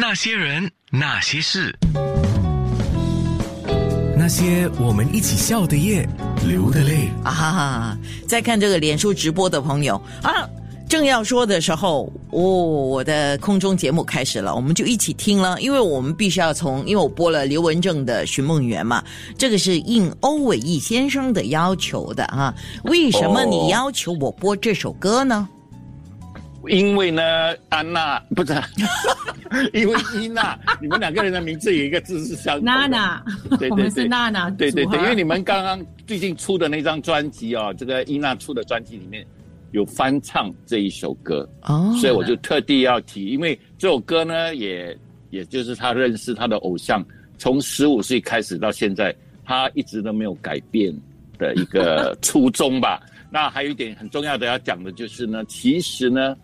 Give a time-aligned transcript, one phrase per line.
[0.00, 1.76] 那些人，那些事，
[4.16, 6.08] 那些我们一起笑的夜，
[6.46, 7.08] 流的泪。
[7.24, 7.98] 啊！
[8.24, 10.48] 在看这个脸书直播的朋友啊，
[10.88, 19.02] 正要说的时候，哦，我的空中节目开始了，我们就一起听了，因为我们必须要从，因为我播了刘文正的《寻梦园》嘛，
[19.36, 22.54] 这个是应欧伟义先生的要求的啊。
[22.84, 25.48] 为什么你要求我播这首歌呢？
[26.68, 27.22] 因为呢，
[27.68, 28.54] 安娜 不是，
[29.72, 32.64] 因为伊娜，你们两个人的名字有一个字是相同。
[32.64, 33.22] 娜娜，
[33.58, 39.26] 对对 我们是对娜娜对对对，因为你们刚刚最近出的那张专辑哦，这个伊娜出的专辑里面
[39.72, 44.96] 有翻唱这一首歌，哦所以我就特地要提，因为这首歌呢，也
[45.30, 47.04] 也就是他认识他的偶像，
[47.38, 49.14] 从十五岁开始到现在，
[49.44, 50.94] 他一直都没有改变
[51.38, 53.00] 的一个初衷吧。
[53.30, 56.34] 那还有一点很重要的要讲的就是呢，其实呢，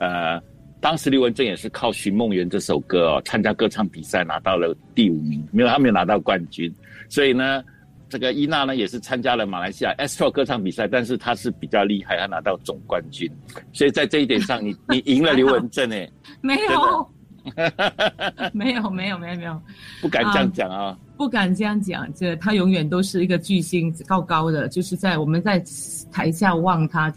[0.00, 0.42] 呃，
[0.80, 6.74] 当时刘文正也是靠《寻梦园》这首歌哦，参加歌唱比赛拿到了第五名，没有他没有拿到冠军，
[7.08, 7.62] 所以呢，
[8.08, 13.30] 这个伊娜呢也是参加了马来西亚 Astro 歌唱比赛，但是她是比较厉害，她拿到总冠军，
[13.72, 17.10] 所以在这一点上你，你 赢了刘文正哎， 没有，
[18.52, 19.62] 没有，没有，没有，没有，
[20.00, 20.98] 不敢这样讲啊。
[21.16, 22.10] 不敢这样讲。
[22.14, 25.62] 这他永远都是一个巨星，高高的，就是在我们在
[26.10, 27.12] 台下望他。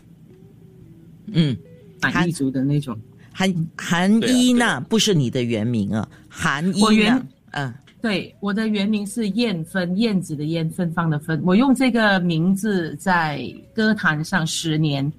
[1.28, 1.56] 嗯，
[2.04, 2.98] 满意足的那种。
[3.32, 11.42] 韩韩伊娜不是你的原名啊，韩伊娜，嗯，对，我的原名是燕芬，燕子的燕，芬芳的芬。
[11.44, 15.12] 我用这个名字在歌坛上十年，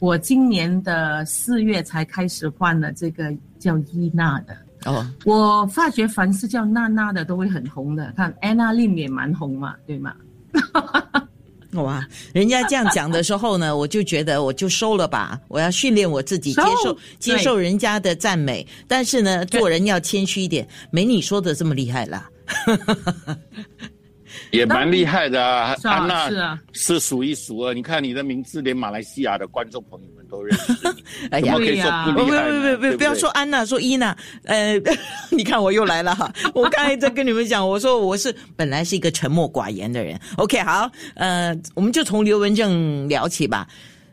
[0.00, 4.56] 我今年的四月才开始换了这个叫伊娜的。
[4.86, 10.16] 哦，我发觉凡是叫娜娜的都会很红的，看 Anna Lim 也蛮红嘛，对吗？
[11.72, 22.28] 哇，人家这样讲的时候呢， 我就觉得我就收了吧，我要训练我自己接受接受人家的赞美，但是呢，做人要谦虚一点，没你说的这么厉害啦。
[24.50, 27.74] 也蛮厉害的啊，是啊安娜是啊是数一数二。
[27.74, 30.56] 你看你的名字，连马来西亚的观众朋友们都认
[31.30, 32.76] 哎呀可以说不不不厉害呢？
[32.76, 34.80] 不不不，要说安娜，说伊娜， 呃，
[35.30, 36.32] 你看我又来了哈。
[36.54, 40.18] 我刚才在跟你们讲，我说我是本来是一个沉默寡言的人。
[40.36, 43.66] OK，好，呃，我们就从刘文正聊起吧。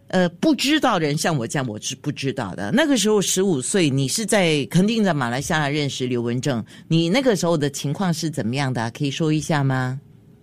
[0.10, 2.72] 呃，不知道的人像我这样，我是不知道的。
[2.72, 8.90] 那个时候十五岁，你是在肯定在马来西亚认识刘文正，你那个时候的情况是怎么样的啊？
[8.90, 10.00] 可以说一下吗？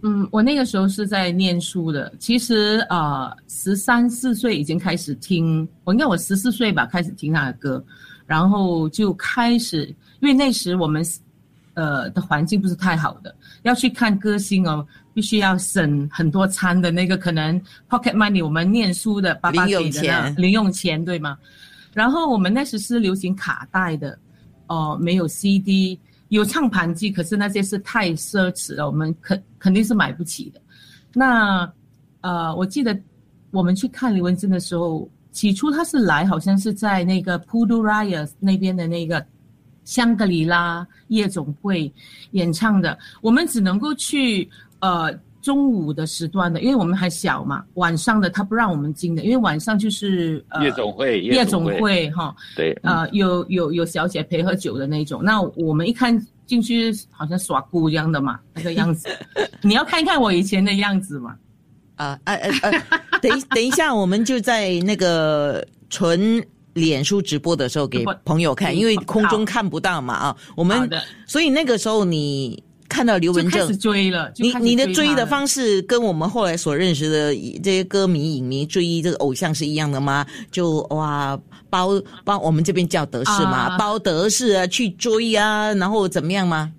[0.07, 7.83] 嗯，我那个时候是在念书的，其实呃，十三四岁已经开始听，我应该我十四岁吧开始听他的歌，
[8.27, 9.87] 然后就开始，
[10.21, 11.03] 因为那时我们
[11.73, 20.35] 呃的环境不是太好的，要去看歌星哦，必须要省很多餐的那个可能 pocket money，我们念书的爸爸给的那钱。
[20.37, 21.39] 零用钱对吗？
[21.95, 24.19] 然后我们那时是流行卡带的，
[24.67, 25.99] 哦、没有 CD，
[26.29, 30.61] 有唱盘机，可是那些是太奢侈了，我们肯肯定是买不起的。
[31.13, 31.71] 那
[32.23, 32.99] 呃，我记得
[33.51, 39.25] 我们去看李文正的时候，起初他是来，好像是在那个 Pudu Raya 那边的那个
[39.85, 41.93] 香格里拉夜总会
[42.33, 44.49] 演唱的，我们只能够去
[44.81, 45.13] 呃
[45.45, 55.23] 中午的时段的，因为我们还小嘛，晚上的他不让我们进的，因为晚上就是呃夜总会，夜总会，哈，对，呃，有有有小姐陪喝酒的那种。
[55.23, 59.07] 那我们一看进去，好像耍姑一样的嘛，那个样子。
[59.61, 61.37] 你要看一看我以前的样子嘛。
[61.97, 62.73] 啊啊呃呃，
[63.21, 70.37] 等一 等一下，我们就在那个纯脸书直播的时候给朋友看，嗯因为空中看不到嘛啊。
[70.57, 70.89] 我们
[71.27, 73.69] 所以那个时候你看到刘文正
[74.37, 80.25] 你你的追的方式跟我们后来所认识的这些歌迷影迷追这个偶像是一样的吗？
[80.51, 81.39] 就哇
[81.71, 81.91] 包
[82.25, 86.73] 包我们这边叫德式嘛，啊包德式啊去追啊，然后怎么样吗？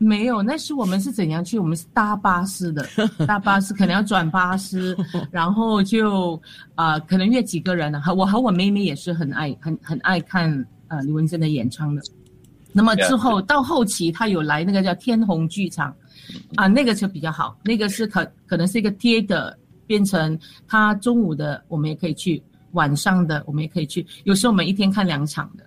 [0.00, 1.58] 没有，那时我们是怎样去？
[1.58, 2.86] 我们是搭巴士的，
[3.26, 4.96] 搭巴士可能要转巴士，
[5.30, 6.40] 然后就
[6.76, 8.00] 呃，可能约几个人呢。
[8.00, 12.00] 和我和我妹妹也是很爱很很爱看呃刘文正的演唱的。
[12.72, 15.94] 那么之后到后期，他有来那个叫天虹剧场，
[16.56, 19.54] 啊，那个就比较好，那个是可可能是一个 theater
[19.86, 22.42] 变成他中午的我们也可以去，
[22.72, 25.64] 晚上的我们也可以去，有时候我们一天看两场的。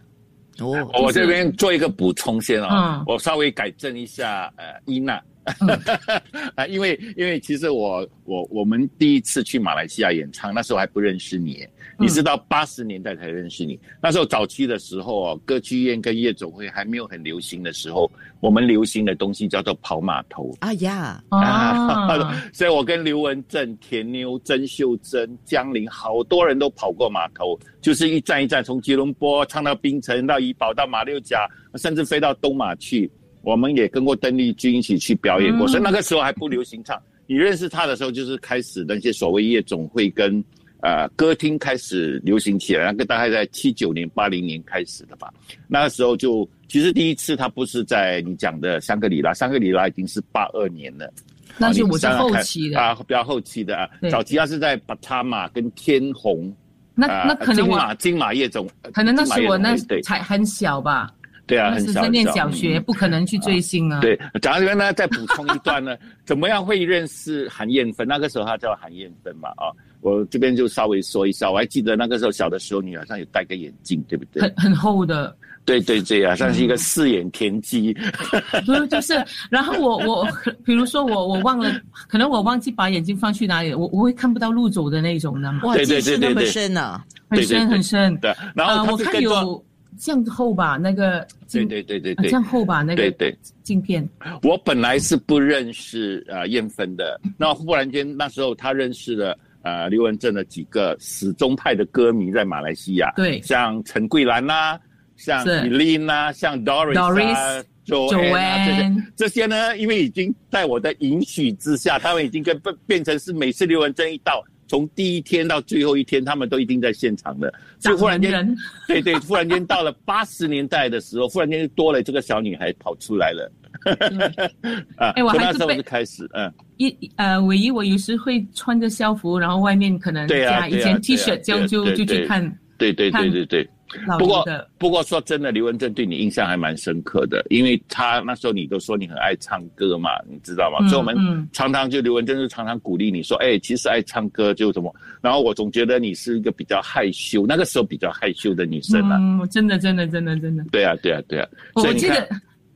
[0.63, 3.03] 哦，我这边做一个补充先啊、嗯。
[3.07, 5.19] 我稍微改正一下，呃，伊娜，
[6.55, 11.65] 啊，因为因为其实我我我们第一次去马来西亚演唱，那时候还不认识你，
[11.99, 13.79] 你是到八十年代才认识你。
[14.01, 18.09] 那时候早期的时候哦，歌剧院跟夜总会还没有很流行的时候，
[18.39, 20.55] 我们流行的东西叫做跑码头。
[20.59, 33.11] 哎呀，啊， 所以我跟刘文正、田妞、曾秀珍、江玲，好多人都跑过码头，就是一站一站，从吉隆坡唱到槟城，到怡保，到马六甲，甚至飞到东马去。
[33.41, 37.01] 我们也跟过邓丽君一起去表演过，嗯所以那个时候还不流行唱。
[37.27, 40.43] 你认识他的时候，就是开始那些所谓夜总会跟
[40.81, 45.31] 呃歌厅开始流行起来，那个大概在七九年、八零年开始的吧。
[45.67, 51.11] 那个时候就其实第一次他不是在你讲的香格里拉，香格里拉已经是八二年了。
[51.57, 53.89] 那是我是啊你想想看后期的，啊，比较后期的啊。
[54.09, 56.53] 早期他是在巴塔马跟天虹，
[56.95, 61.13] 那啊那可能我金马金马夜总，可能那时我那才很小吧，
[61.51, 63.99] 对啊，那很小时在念小学，嗯不可能去追星啊。
[63.99, 68.07] 对，讲到这边呢，再补充一段呢， 怎么样会认识韩燕芬？
[68.07, 69.67] 那个时候她叫韩燕芬嘛，啊，
[69.99, 71.51] 我这边就稍微说一下。
[71.51, 74.55] 我还记得那个时候小的时候，你好像有戴个眼镜，对不对很？
[74.55, 77.93] 很厚的，对对对啊，像是一个四眼田鸡。
[78.65, 80.27] 就就是，然后我我
[80.63, 81.69] 比如说我我忘了，
[82.07, 87.03] 可能我忘记把眼镜放去哪里，我我会看不到路走的那种的嘛，哇，对对近视那么对对对深啊！
[87.29, 88.17] 很对对对深很深。
[88.17, 89.65] 对，然后呃我看他是跟着，有
[89.99, 93.37] 这样厚吧，那个对对对对对呃这样厚吧，那个对对。
[93.63, 94.07] 镜片。
[94.43, 104.77] 我本来是不认识呃燕芬的， 那忽然间那时候他认识了呃刘文正的几个死忠派的歌迷在马来西亚，对像陈桂兰呐、
[105.15, 106.97] 像是 Eileen 呐、像 Doris
[107.33, 114.43] 啊 Joanne 啊这些这些呢，因为已经在我的允许之下，他们已经跟变变成是每次刘文正一到。
[114.71, 118.55] 从第一天到最后一天，他们都一定在现场的，就忽然间，人
[118.87, 123.51] 对对，忽然间到了八十年代的时候，忽然间就多了这个小女孩跑出来了，
[124.95, 130.39] 啊，哎我还是被从那时候就开始，嗯，一呃，唯一我有时会穿着校服，然后外面可能对
[130.69, 132.41] 一件对啊 T 恤，就对啊就就去看
[132.77, 133.69] 对对对对对。
[134.07, 134.45] 老不过。
[134.77, 140.77] 不过说真的，刘文正对你印象还蛮深刻的，因为他那时候你都说你很爱唱歌嘛，你知道吗？
[140.81, 144.93] 嗯所以我们嗯常常就刘文正就常常鼓励你说，哎，其实爱唱歌就什么。
[145.21, 149.17] 然后我总觉得你是一个比较害羞，那个时候比较害羞的女生啊。
[149.19, 150.63] 嗯，真的，真的，真的，真的。
[150.71, 151.47] 对啊，对啊，对啊。
[151.75, 152.27] 我记得，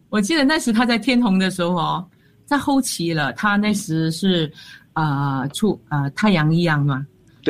[0.09, 2.05] 我记得那时他在天虹的时候哦，
[2.45, 4.51] 在后期了，他那时是
[4.93, 7.05] 啊、呃出呃太阳一样嘛，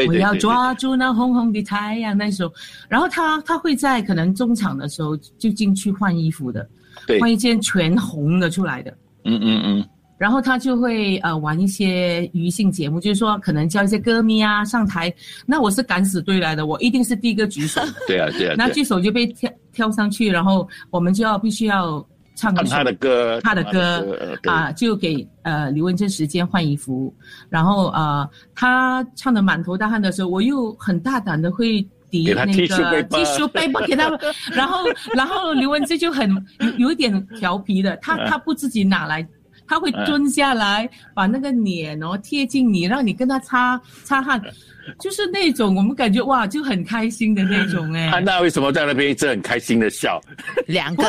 [0.08, 2.54] 我要抓住那红红的太阳那时候，
[2.90, 6.68] 然后他他会在可能中场的时候就进去换衣服的，
[7.08, 7.20] 对。
[7.20, 8.92] 换一件全红的出来的。
[9.24, 9.86] 嗯嗯嗯，
[10.18, 15.12] 然后他就会呃玩一些娱性节目，就是说可能叫一些歌迷啊上台，
[15.46, 18.56] 那我是敢死队来的，我一定是第一个举手， 对啊对啊。
[18.58, 27.14] 那举手就被跳跳上去，然后我们就要必须要唱他的歌，他的歌啊，就给呃刘文正时间换衣服，
[27.50, 31.86] 然后呃他唱的满头大汗的时候，我又很大胆的会。
[32.12, 33.82] 抵给他那个剃须背包。
[33.88, 34.20] 给他们，
[34.54, 34.86] 然后
[35.16, 36.30] 然后刘文正就很
[36.60, 38.28] 有有一点调皮的，他嗯。
[38.30, 39.28] 他不自己拿来，
[39.68, 44.42] 他会蹲下来把那个脸哦贴近你，让你跟他擦擦汗，
[45.00, 48.08] 就是那种我们感觉哇就很开心的那种哎。
[48.14, 50.22] 安娜为什么在那边一直很开心的笑？
[50.68, 51.04] 两个。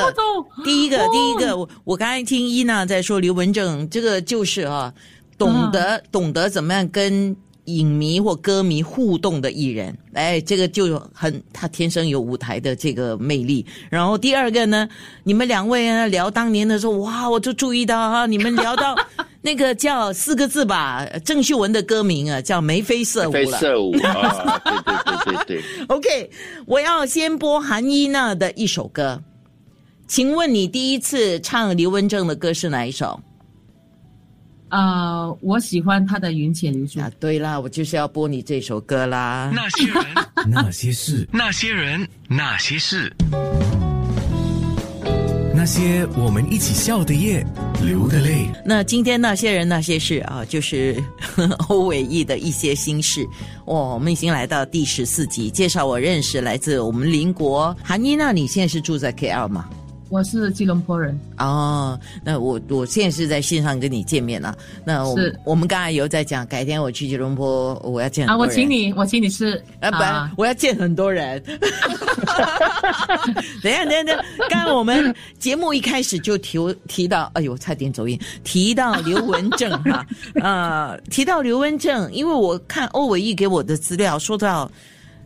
[0.64, 1.10] 第一个，哦。
[1.12, 4.92] 第一个，我我刚才听伊娜在说刘文正，这个就是啊，
[5.36, 7.36] 懂得、懂得怎么样跟
[7.66, 13.64] 影迷或歌迷互动的艺人，哎，这个就很他天生有舞台的这个魅力。
[13.90, 14.88] 然后第二个呢，
[15.22, 18.96] 你们两位呢聊当年的时候，哇，我就注意到哈、你们聊到
[19.42, 23.58] 那个叫四个字吧，郑秀文的歌名啊，叫眉飞色舞飞了。
[23.58, 25.84] 色舞啊，对对对对对。
[25.88, 26.30] OK，
[26.66, 29.22] 我要先播韩一娜的一首歌。
[30.08, 33.20] 请问你第一次唱刘文正的歌是哪一首？
[34.68, 37.00] 呃，我喜欢他的云浅流水。
[37.00, 39.52] 啊，对啦，我就是要播你这首歌啦。
[39.54, 40.04] 那些人，
[40.50, 43.12] 那些事，那些人，那些事，
[45.54, 47.46] 那些我们一起笑的夜，
[47.82, 48.50] 流的泪。
[48.64, 51.02] 那今天那些人那些事啊，就是
[51.68, 53.24] 欧伟毅的一些心事。
[53.66, 58.32] 哇、我们已经来到第十四集，介绍我认识来自我们邻国韩妮娜。
[58.32, 59.68] 你现在是住在 KL 吗？
[60.08, 64.56] 我是吉隆坡人，哦，那我我现在是在线上跟你见面了。
[64.84, 71.42] 那我们我们刚才有在讲，改天我去吉隆坡，我要见很啊，我请你，我请你吃啊，不，我要见很多人。
[73.62, 84.70] 等一下，等一下，等一下，刚刚我们节目一开始就提提到，哎呦，差点走音，提到刘文正哈，呃， 提到刘文正，因为我看欧伟义给我的资料说到。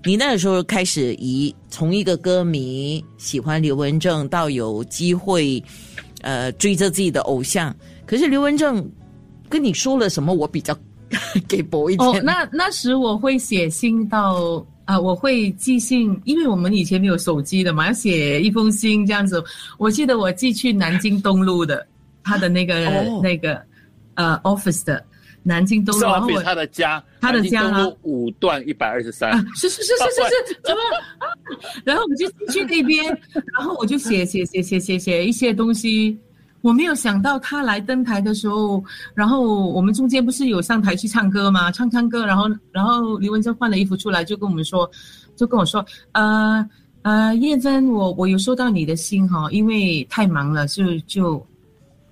[0.04, 5.62] 你那个时候开始以从一个歌迷喜欢刘文正，到有机会，
[6.22, 7.74] 呃，追着自己的偶像，
[8.06, 8.88] 可是刘文正
[9.48, 10.76] 跟你说了什么，我比较
[11.46, 12.08] 给薄一点。
[12.08, 19.40] 哦，那那时我会写信到啊、我会寄信，因为我们以前没有手机的嘛，要写一封信这样子。
[19.78, 21.86] 我记得我寄去南京东路的
[22.24, 23.62] 他的那个、哦那个
[24.14, 25.04] 呃 office 的
[25.42, 30.80] 南京东路，然后他的家，他的家啊南京东路五段一百二十三啊，，是是是是是是，怎 么？
[31.18, 31.26] 啊
[31.84, 33.06] 然后我就去那边，
[33.56, 36.18] 然后我就写写写写写写一些东西。
[36.62, 41.72] 我没有想到他来登台的时候，然后我们中间不是有上台去唱歌吗？
[41.72, 44.88] 唱唱歌，然后然后刘文正换了衣服出来，就跟我们说，
[45.34, 45.82] 就跟我说，
[46.12, 46.68] 呃
[47.00, 51.42] 呃，叶真，我我有收到你的信哈，因为太忙了，就就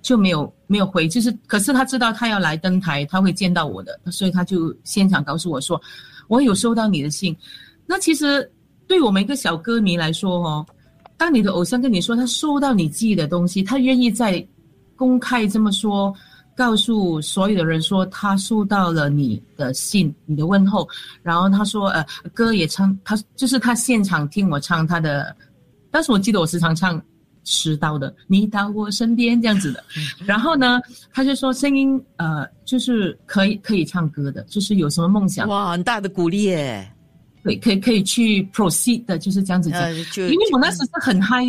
[0.01, 5.79] 就没有没有回，就是可是他知道他要来登台，他会见到我的，所以他就现场告诉我说，
[6.27, 7.35] 我有收到你的信。
[7.85, 8.49] 那其实
[8.87, 10.65] 对我们一个小歌迷来说哦，
[11.17, 14.45] 当你的偶像跟你说他收到你寄的东西，他愿意在
[14.95, 16.13] 公开这么说，
[16.55, 20.87] 告诉所有的人说他收到了你的信、你的问候，
[21.23, 25.35] 然后他说呃歌也唱，他就是他现场听我唱他的，
[25.91, 27.01] 当时我记得我时常唱。
[27.49, 29.83] 迟到的，你到我身边这样子的，
[30.23, 30.79] 然后呢，
[31.11, 36.87] 他就说声音呃，就是可以可以唱歌的，就是有什么梦想，哇，很大的鼓励耶！
[37.43, 39.81] 对，可以可以去 proceed 的，就是这样子讲。
[39.81, 41.43] 呃，就因为我那时是很嗨，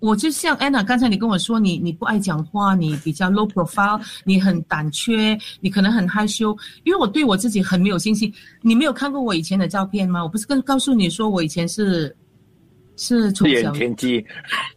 [0.00, 6.54] 我就像 Anna 刚才你跟我说，你你不爱讲话，你比较 low profile，你很胆怯，你可能很害羞。
[6.84, 8.30] 因为我对我自己很没有信心。
[8.60, 10.22] 你没有看过我以前的照片吗？
[10.22, 12.14] 我不是跟告诉你说我以前是
[12.98, 14.22] 是从四眼小田鸡，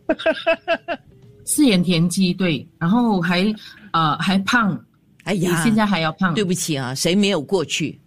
[1.43, 3.53] 四眼田鸡，对，然后还
[3.91, 4.79] 呃还胖，
[5.23, 6.33] 哎呀，现在还要胖。
[6.33, 7.99] 对不起啊，谁没有过去，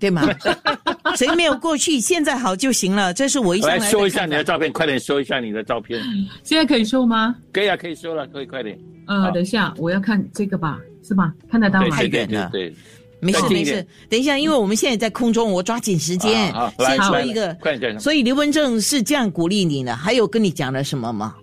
[0.00, 0.22] 对吗？
[1.16, 3.12] 谁没有过去，现在好就行了。
[3.14, 6.02] 这是我一向来来修一下你的照片，快点说一下你的照片。
[6.42, 7.34] 现在可以说吗？
[7.52, 8.78] 可以啊，可以说了，可以快点。
[9.06, 11.32] 呃，等一下，我要看这个吧，是吧？
[11.50, 11.88] 看得到吗？
[11.90, 12.76] 太对对远了对对，
[13.20, 13.86] 没事没事。
[14.08, 17.56] 等一下，因为我们现在在空中，我抓紧时间先说来一个。
[17.98, 21.34] 所以刘文正是这样鼓励你的，还有跟你讲了什么吗？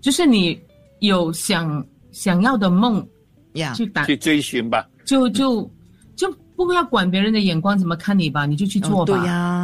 [0.00, 0.60] 就是你
[1.00, 3.06] 有想想要的梦，
[3.54, 4.86] 呀、去打去追寻吧。
[5.06, 5.70] 就就
[6.14, 9.14] 就不要管别人的眼光怎么看你吧，你就去做吧。
[9.14, 9.63] 哦对呀、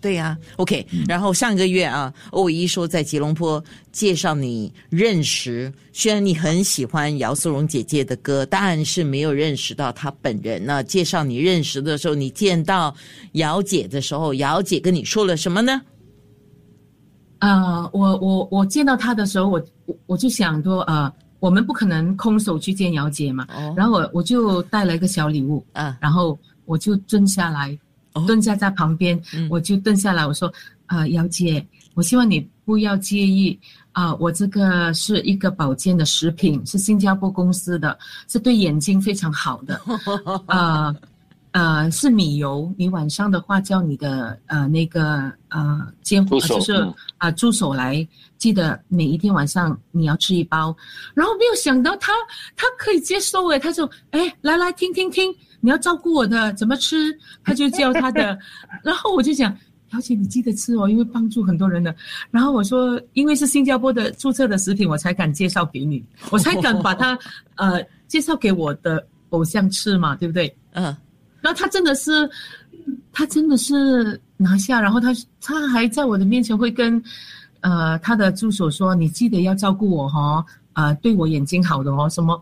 [0.00, 10.64] 对呀、OK，、然后上个月啊，欧伟一说在吉隆坡介绍你认识，虽然你很喜欢姚素荣姐姐的歌，但是没有认识到她本人。
[10.64, 12.94] 那介绍你认识的时候，你见到
[13.32, 15.82] 姚姐的时候，姚姐跟你说了什么呢？
[17.40, 27.89] 呃，我我我见到她的时候，我我我就想说，呃，我们不可能空手去见姚姐嘛，哦然后我我就带了一个小礼物，啊，然后我就蹲下来，哦
[28.26, 30.52] 蹲下在旁边，嗯我就蹲下来，我说，
[30.86, 31.64] 呃，姚姐，
[31.94, 33.58] 我希望你不要介意
[33.92, 37.98] 啊、我这个是一个保健的食品，是新加坡公司的，
[38.28, 39.80] 是对眼睛非常好的，
[40.46, 40.94] 呃。
[41.52, 42.72] 呃，是米油。
[42.78, 48.06] 你晚上的话，叫你的呃那个呃监助手就是嗯啊、助手来，
[48.38, 50.72] 记得每一天晚上你要吃一包。
[51.12, 52.12] 然后没有想到他
[52.54, 58.38] 他可以接受诶，他就哎来来听听听，你要照顾我的怎么吃，他就教他的。
[58.82, 59.56] 然后我就讲，
[59.92, 61.94] 小姐你记得吃哦，因为帮助很多人的。
[62.30, 67.18] 然后我说，因为是新加坡的注册的食品，我才敢介绍给你，我才敢把它
[67.56, 70.54] 呃介绍给我的偶像吃嘛，对不对？
[70.72, 70.84] 嗯，
[71.40, 72.28] 然后他真的是，
[73.12, 77.02] 他真的是拿下，然后他他还在我的面前会跟，
[77.60, 82.40] 呃，他的助手说：“你记得要照顾我哈、呃，对我眼睛好的哦，什么？”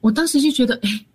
[0.00, 1.06] 我当时就觉得，哎，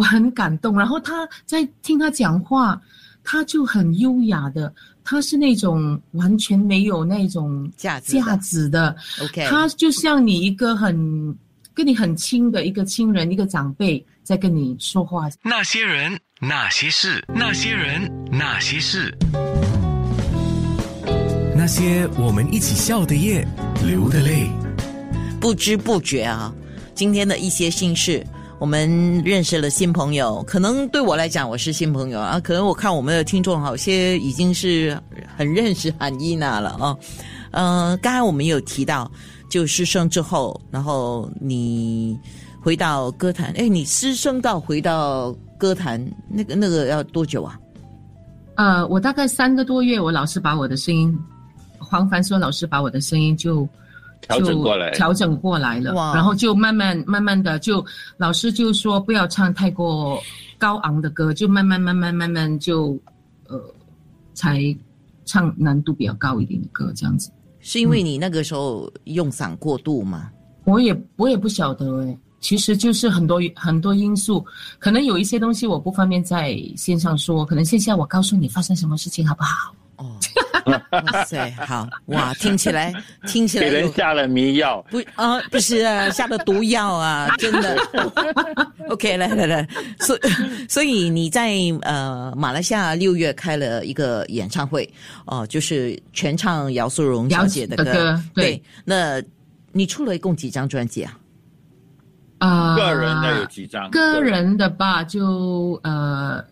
[0.00, 0.78] 我很感动。
[0.78, 2.80] 然后他在听他讲话，
[3.22, 4.72] 他就很优雅的，
[5.04, 11.36] 他是那种完全没有那种价值的价值的，OK，他就像你一个很
[11.74, 15.28] 跟你很亲的一个亲人，一个长辈在跟你说话。
[15.42, 19.14] 那些人，那些事，那些人，那些事。
[21.54, 23.46] 那些我们一起笑的夜，
[23.84, 24.50] 流的泪。
[25.38, 26.50] 不知不觉啊，
[26.94, 28.26] 今天的一些心事，
[28.60, 30.44] 我们认识了新朋友。
[30.46, 35.00] 可能对我来讲，我是新朋友啊，可能我看我们的听众好些已经是
[35.34, 36.94] 很认识韩伊娜了啊。
[37.52, 39.10] 呃，刚才我们有提到，
[39.48, 42.18] 就失声之后，然后你
[42.60, 45.98] 回到歌坛，哎，你失声到回到歌坛，
[46.28, 47.58] 那个那个要多久啊？
[48.56, 51.18] 呃，我大概三个多月，我老师把我的声音，
[51.78, 53.66] 黄凡说老师把我的声音就
[54.20, 57.84] 调整过来调整过来了，然后就慢慢慢慢的就
[58.16, 60.22] 老师就说不要唱太过
[60.58, 62.98] 高昂的歌，就慢慢慢慢慢慢就
[63.48, 63.58] 呃
[64.34, 64.62] 才
[65.24, 67.30] 唱难度比较高一点的歌这样子。
[67.60, 70.30] 是因为你那个时候用嗓过度吗？
[70.64, 74.44] 我也我也不晓得哎，其实就是很多很多因素，
[74.78, 79.74] 可能有一些东西我不方便在线上说，可能线下我告诉你发生什么事情好不好？
[79.96, 80.16] 哦，
[80.90, 82.92] 哇塞，好哇，听起来
[83.26, 84.84] 听起来给人下了迷药。
[84.90, 87.76] 不啊，不是啊，下了毒药啊， 真的。
[88.90, 89.68] OK，来来来，
[90.00, 90.18] 所
[90.68, 91.52] 所以你在
[91.82, 94.88] 呃马来西亚六月开了一个演唱会，
[95.26, 97.84] 哦、就是全唱姚素荣小姐的歌。
[97.84, 99.22] 的歌对那
[99.72, 101.16] 你出了一共几张专辑啊？
[102.38, 103.90] 啊、个人的有几张？
[103.90, 106.42] 个人的吧，就呃，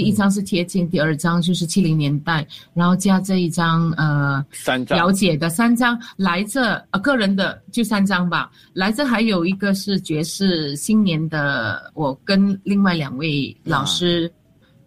[0.00, 14.32] 第一张是贴近，第二张就是七零年代，然后加这一张呃三张了解的三张，来这呃个人的就三张吧，来这还有一个是爵士新年的，我跟另外两位老师。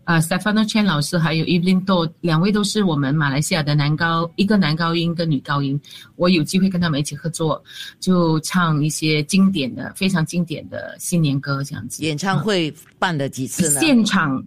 [0.06, 5.80] 呃 s t e p h a n o Chen 老师还有 Evelyn Do 两位都是我们马来西亚的男高，一个男高音，一个女高音。
[6.18, 7.64] 我有机会跟他们一起合作，
[8.02, 12.04] 就唱一些经典的、非常经典的新年歌这样子。
[12.04, 13.80] 演唱会办了几次呢？
[13.80, 14.44] 现场，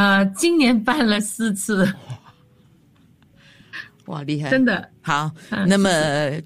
[0.00, 1.86] 呃，今年办了四次，
[4.06, 4.48] 哇，厉害！
[4.48, 4.88] 真的。
[5.02, 5.90] 好，嗯那么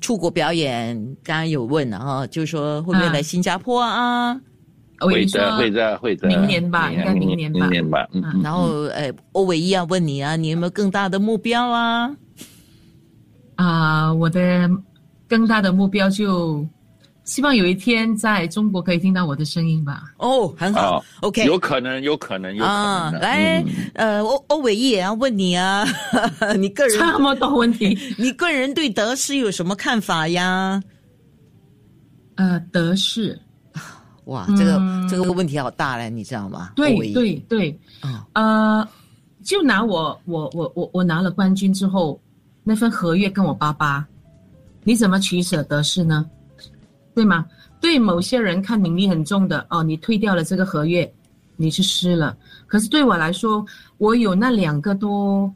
[0.01, 4.35] 出国表演，刚刚有问了哈，就是说会不会来新加坡啊？
[4.99, 6.27] 会的，会的，会的。
[6.27, 8.09] 明年吧应该明年吧明年吧。
[8.13, 8.43] 嗯嗯嗯。
[8.43, 12.11] 然后呃，欧伟一要问你啊，你有没有更大的目标啊？
[13.55, 14.69] 啊、我的
[15.29, 16.67] 更大的目标就
[17.25, 20.13] 希望有一天在中国可以听到我的声音吧。
[20.19, 23.23] 哦，很好、哦 o k 有可能，有可能，有可啊，能啊。
[23.23, 25.85] 来，嗯呃，欧欧伟一也要问你啊，
[26.59, 30.83] 你个人这么多问题， 你个人对德式有什么看法呀？
[32.37, 33.41] 呃，德式，
[34.27, 36.73] 哇，这个、嗯这个问题好大嘞，你知道吗？
[36.77, 38.89] 对，对对，啊、呃，
[39.43, 42.21] 就拿我我我我我拿了冠军之后，
[42.65, 44.07] 那份合约跟我爸爸，
[44.83, 46.27] 你怎么取舍得失呢？
[47.15, 47.47] 对吗？
[47.81, 51.11] 对某些人看名利很重的哦，你退掉了这个合约，
[51.57, 52.37] 你是失了。
[52.67, 53.65] 可是对我来说，
[53.99, 55.53] 我有那两个多，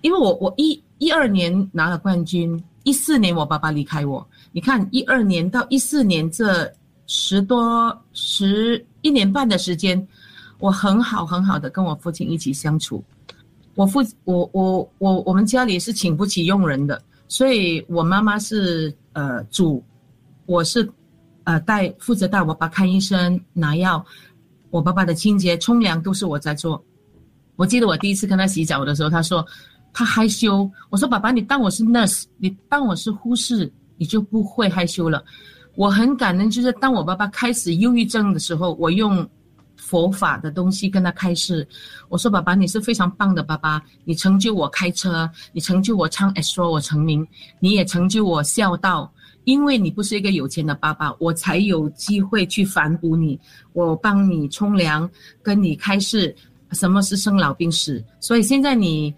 [0.00, 6.72] 因为我我一一二年拿了冠军，一四年我爸爸离开我，你看一二年到一四年这
[7.06, 10.06] 十多十一年半的时间，
[10.60, 13.02] 我很好很好的跟我父亲一起相处。
[13.74, 19.84] 我父我我我我们家里是请不起佣人的，所以我妈妈是呃煮，
[20.46, 20.88] 我是
[21.44, 24.04] 呃带负责带我爸看医生拿药，
[24.70, 26.82] 我爸爸的清洁冲凉都是我在做。
[27.56, 29.44] 我记得我第一次跟他洗澡的时候，他说
[29.92, 35.24] 他害羞，我说爸爸你当我是 nurse，你当我是护士，你就不会害羞了。
[35.74, 39.28] 我很感恩，就是当我爸爸开始忧郁症的时候，我用
[39.76, 41.66] 佛法的东西跟他开示。
[42.08, 47.26] 我说：“爸爸，你是非常棒的爸爸，你成就我开车，你成就我唱 astro 我成名，
[47.60, 49.12] 你也成就我孝道。
[49.46, 53.38] 因为你不是一个有钱的爸爸，我才有机会去反哺你，
[53.72, 55.08] 我帮你冲凉，
[55.40, 56.34] 跟你开示
[56.72, 58.04] 什么是生老病死。
[58.18, 59.14] 所以现在你，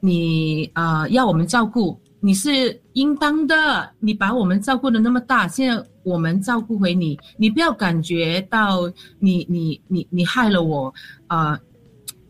[0.00, 3.88] 你呃要我们照顾，你是应当的。
[4.00, 10.92] 你把我们照顾的那么大，现在我们照顾回你，你不要感觉到你你你你害了我，
[11.28, 11.56] 呃，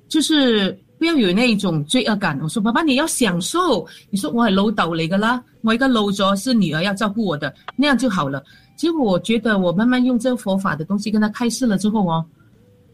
[0.07, 2.39] 就是不要有那一种罪恶感。
[2.43, 8.43] 我说爸爸你要享受，你说我係老豆嚟噶啦，我而家老咗，是女儿要照顾我的，那样就好了。
[8.77, 12.25] 结果我觉得我慢慢用这个佛法的东西跟他开示了之后哦，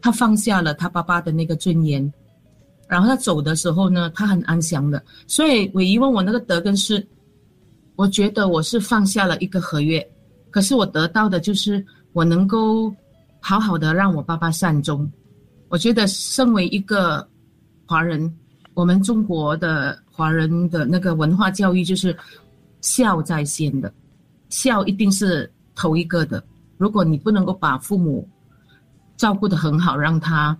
[0.01, 2.11] 他放下了他爸爸的那个尊严，
[2.87, 5.03] 然后他走的时候呢，他很安详的。
[5.27, 7.05] 所以偉儀問我那个德跟失，
[7.95, 10.05] 我觉得我是放下了一个合约，
[10.49, 12.93] 可是我得到的就是我能够
[13.39, 15.09] 好好的让我爸爸善终。
[15.69, 17.27] 我觉得身为一个
[17.85, 18.33] 华人，
[18.73, 22.15] 我们中国的华人的那个文化教育就是
[22.81, 23.93] 孝在先的，
[24.49, 26.43] 孝一定是头一个的。
[26.77, 28.27] 如果你不能够把父母
[29.17, 30.57] 照顾得很好，让他，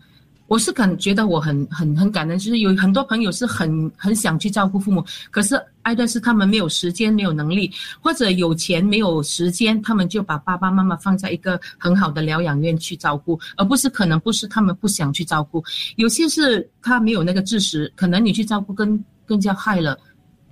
[0.48, 7.72] 我是感觉得我很很很感恩，就是有很多朋友是很很想去照顾父母，可是愛的是他们没有时间，没有能力，
[8.02, 15.64] 或者有钱没有时间，他们就把爸爸妈妈放在一个很好的疗养院去照顾，而不是可能不是他们不想去照顾，
[15.96, 19.96] 有些是他没有那个知识，可能你去照顾更更加害了，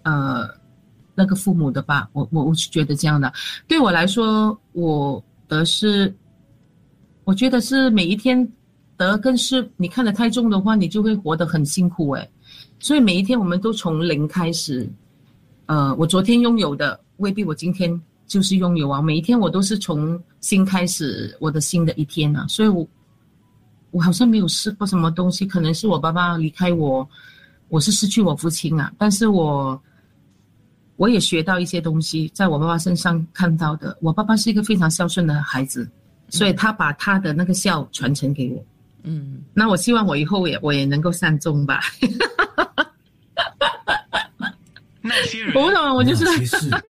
[0.03, 0.47] 呃，
[1.15, 3.33] 那个父母的吧，我我我是觉得这样的。
[3.67, 6.15] 对我来说，我的是，
[7.23, 8.47] 我觉得是每一天
[8.97, 12.29] 得跟失，你看得太重的话，你就会活得很辛苦诶。
[12.79, 14.87] 所以每一天我们都从零开始，
[15.73, 17.43] 呃，我昨天拥有的未必。
[17.43, 21.35] 我今天就是拥有啊，每一天我都是从新开始。
[21.39, 22.87] 我的新的一天啊，所以我
[23.89, 27.09] 我好像没有试过什么东西，可能是我爸爸离开我，
[27.69, 28.93] 我是失去我父亲啊。
[28.99, 29.81] 但是我
[30.97, 33.97] 我也学到一些东西，在我爸爸身上看到的。
[33.99, 35.89] 我爸爸是一个非常孝顺的孩子，
[36.29, 38.63] 所以他把他的那个孝传承给我。
[39.05, 41.81] 嗯，那我希望我以后也我也能够善终吧。
[45.03, 46.25] 那些人，我不懂，我就是。